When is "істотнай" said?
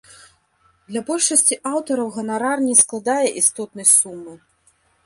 3.45-3.87